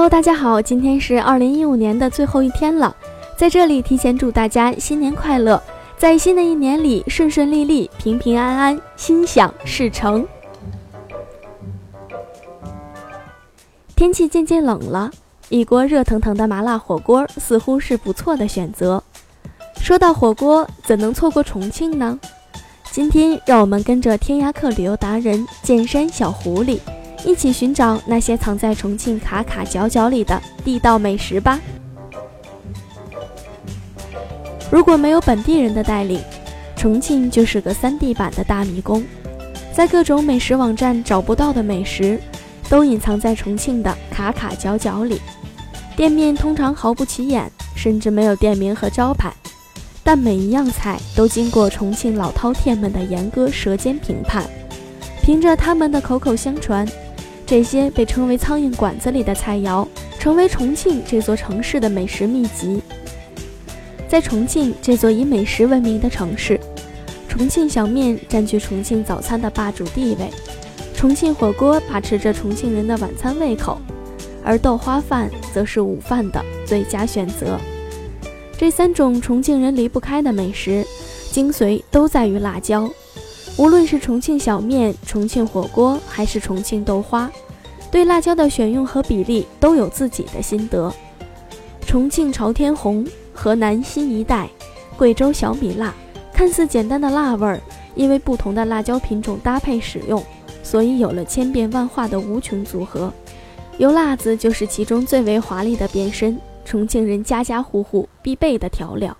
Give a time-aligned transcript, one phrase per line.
[0.00, 2.96] Hello，大家好，今天是二零一五年的最后一天了，
[3.36, 5.62] 在这里提前祝大家新年快乐，
[5.98, 10.26] 在新的一年里顺顺利利、平平安安、心想事成。
[13.94, 15.10] 天气渐渐冷了。
[15.50, 19.02] 一锅热腾腾的麻辣火锅似乎是不错的选择。
[19.82, 22.18] 说到火锅，怎能错过重庆呢？
[22.90, 26.78] 今天让我们跟着天涯客旅游达人剑山小狐狸，
[27.24, 31.60] 一起寻找那些藏在重庆卡卡角角里的地道美食吧。
[34.70, 36.20] 如果没有本地人的带领，
[36.76, 39.04] 重庆就是个三 D 版的大迷宫，
[39.72, 42.20] 在各种美食网站找不到的美食，
[42.68, 45.20] 都隐藏在重庆的卡卡角角里。
[45.96, 49.30] 店面通常毫不起眼，甚至没有店名和招牌，
[50.02, 54.48] 但每一样菜都经过重庆老饕餮们的严格舌尖评判。
[55.22, 56.88] 凭着他们的口口相传，
[57.50, 59.84] 这些被称为“苍蝇馆子”里的菜肴，
[60.20, 62.80] 成为重庆这座城市的美食秘籍。
[64.06, 66.60] 在重庆这座以美食闻名的城市，
[67.28, 70.30] 重庆小面占据重庆早餐的霸主地位，
[70.94, 73.80] 重庆火锅把持着重庆人的晚餐胃口。
[74.44, 77.58] 而豆花饭则是午饭的最佳选择。
[78.56, 80.86] 这三种重庆人离不开的美食，
[81.32, 82.88] 精髓都在于辣椒。
[83.60, 87.30] 无论是重庆小面、重庆火锅，还是重庆豆花，
[87.90, 90.90] 对辣椒的选用和比例都有自己的心得。
[91.86, 94.48] 重庆朝天红、河南新一代、
[94.96, 95.92] 贵州小米辣，
[96.32, 97.60] 看似简单的辣味儿，
[97.94, 100.24] 因为不同的辣椒品种搭配使用，
[100.62, 103.12] 所以有了千变万化的无穷组合。
[103.76, 109.14] 油辣子就是其中最为华丽的变身，重庆人家家户户必备的调料。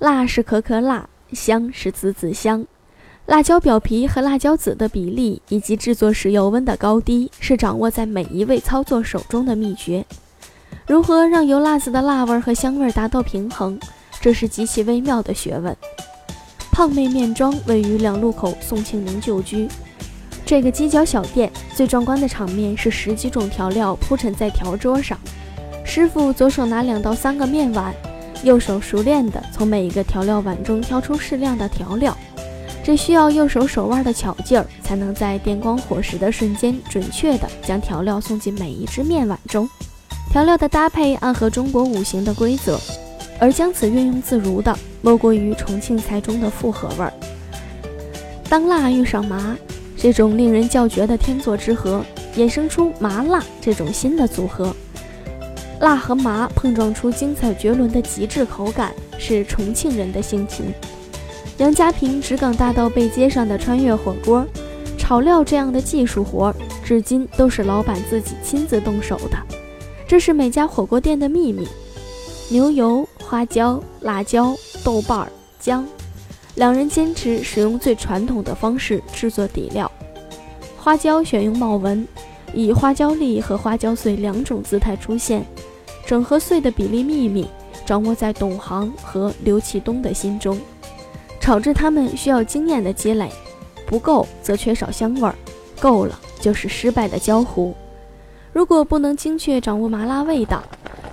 [0.00, 2.66] 辣是可可辣，香是滋滋香。
[3.30, 10.04] 辣椒表皮和辣椒籽的比例以及制作时油温的高低，是掌握在每一位操作手中的秘诀。
[10.84, 13.78] 如何让油辣子的辣味和香味达到平衡，
[14.20, 15.76] 这是极其微妙的学问。
[16.72, 19.68] 胖妹面庄位于两路口宋庆龄旧居。
[20.44, 25.16] 这个犄角小店最壮观的场面是十几种调料铺陈在条桌上，
[25.84, 27.94] 师傅左手拿两到三个面碗，
[28.42, 32.16] 右手熟练地从每一个调料碗中挑出适量的调料，
[32.90, 39.70] 这需要右手手腕的巧劲儿，才能在电光火石的瞬间准确地将调料送进每一只面碗中。
[40.32, 42.80] 调料的搭配暗合中国五行的规则，
[43.38, 47.12] 而将此运用自如的，莫过于重庆菜中的复合味儿。
[48.48, 49.56] 当辣遇上麻。
[49.96, 54.74] 这种令人叫绝的天作之合，衍生出麻辣这种新的组合，
[55.78, 60.74] 辣和麻碰撞出精彩绝伦的极致口感，是重庆人的性情。
[61.60, 64.46] 杨家坪直港大道背街上的穿越火锅，
[64.96, 69.36] 炒料这样的技术活，至今都是老板自己亲自动手的，
[70.08, 71.68] 这是每家火锅店的秘密。
[72.48, 75.86] 牛油、花椒、辣椒、豆瓣、姜。
[76.54, 79.90] 两人坚持使用最传统的方式制作底料，
[80.78, 82.08] 花椒选用茂纹，
[82.54, 85.44] 以花椒粒和花椒碎两种姿态出现，
[86.06, 87.46] 整和碎的比例秘密
[87.84, 90.58] 掌握在董行和刘启东的心中。
[91.40, 93.28] 炒制它们需要经验的积累，
[93.86, 95.34] 不够则缺少香味儿，
[95.80, 97.74] 够了就是失败的焦糊。
[98.52, 100.62] 如果不能精确掌握麻辣味道。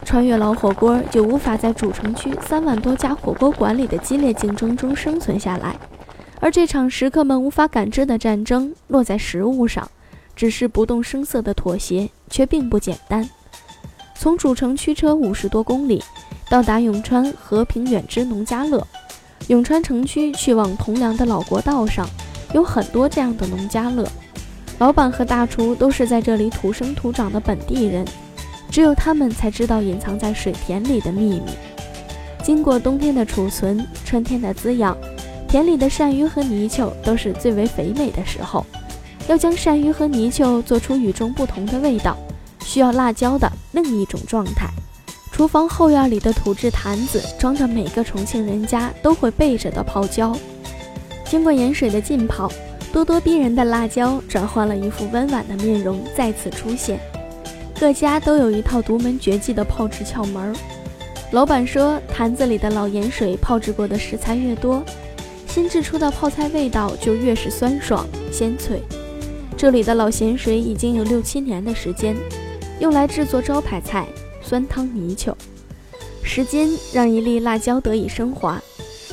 [0.05, 5.75] 穿越老火锅就无法在主城区三万多家火锅馆里的激烈竞争中生存下来，
[6.39, 9.91] 而这场食客们无法感知的战争落在食物上，
[10.33, 13.29] 只是不动声色的妥协，却并不简单。
[14.16, 16.02] 从主城驱车五十多公里，
[16.49, 18.87] 到达永川和平远之农家乐。
[19.47, 22.05] 永川城区去往铜梁的老国道上，
[22.53, 24.05] 有很多这样的农家乐，
[24.79, 28.05] 老板和大厨都是在这里土生土长的本地人。
[28.69, 31.43] 只有他们才知道隐藏在水田里的秘密。
[32.43, 34.95] 经过冬天的储存，春天的滋养，
[35.47, 38.66] 田里的鳝鱼和泥鳅都是最为肥美的时候。
[39.28, 42.17] 要将鳝鱼和泥鳅做出与众不同的味道，
[42.63, 44.67] 需要辣椒的另一种状态。
[45.37, 50.35] 厨房后院里的土制坛子装着每个重庆人家都会备着的泡椒。
[51.25, 52.51] 经过盐水的浸泡，
[52.91, 56.99] 咄咄逼人的辣椒转换了一副温婉的面容，再次出现。
[57.79, 60.55] 各家都有一套独门绝技的泡制窍门。
[61.29, 64.83] 老板说，坛子里的老盐水泡制过的食材越多，
[65.45, 68.81] 新制出的泡菜味道就越是酸爽鲜脆。
[69.55, 72.16] 这里的老咸水已经有六七年的时间，
[72.79, 74.07] 用来制作招牌菜
[74.47, 75.35] 酸汤泥鳅。
[76.23, 78.61] 时间让一粒辣椒得以升华，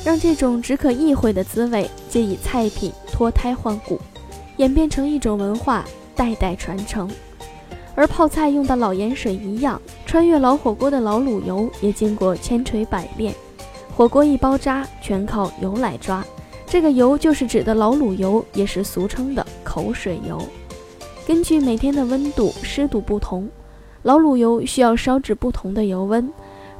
[0.05, 3.99] 让这种只可意会的滋味借以菜品脱胎换骨，
[4.57, 5.83] 演变成一种文化，
[6.15, 7.09] 代代传承。
[7.95, 13.33] 而泡菜用的老盐水一样，穿越老火锅的老卤油也经过千锤百炼。
[13.95, 16.25] 火锅一包渣，全靠油来抓。
[16.67, 20.41] 这个油就是指的老卤油，也是俗称的口水油。
[21.25, 23.49] 根据每天的温度、湿度不同，
[24.05, 26.31] 老卤油需要烧至不同的油温。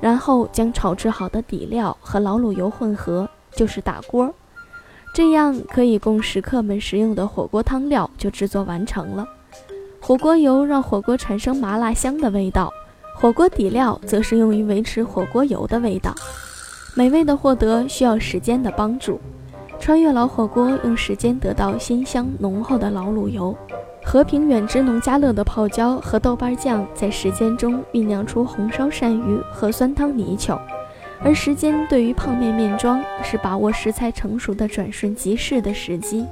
[0.02, 4.32] 然后将炒制好的底料和老卤油混合，就是打锅。
[5.16, 9.26] 这样可以供食客们食用的火锅汤料就制作完成了。
[10.02, 12.72] 火锅油让火锅产生麻辣香的味道，
[13.16, 16.14] 火锅底料则是用于维持火锅油的味道。
[16.94, 19.20] 美味的获得需要时间的帮助，
[19.80, 23.56] 穿越老火锅用时间得到鲜香浓厚的老卤油。
[24.06, 30.58] 和平远之农家乐的泡椒和豆瓣酱在时间中酝酿出红烧鳝鱼和酸汤泥鳅，
[31.22, 36.24] 而时间对于泡面面庄是把握食材成熟的转瞬即逝的时机。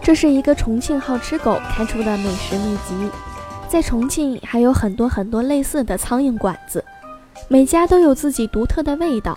[0.00, 3.10] 这是一个重庆好吃狗开出的美食秘籍，
[3.68, 6.82] 在重庆还有很多很多类似的苍蝇馆子，
[7.48, 9.36] 每家都有自己独特的味道。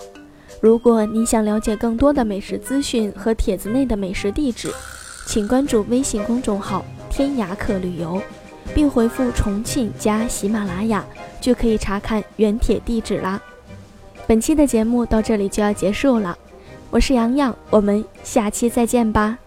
[0.61, 4.71] 如果你想了解更多的美食资讯和帖子内的美食地址，
[5.25, 8.21] 请关注微信公众号“天涯客旅游”，
[8.75, 11.03] 并回复“重庆加喜马拉雅”，
[11.41, 13.41] 就可以查看原帖地址啦。
[14.27, 16.37] 本期的节目到这里就要结束了，
[16.91, 19.39] 我是洋洋，我们下期再见吧。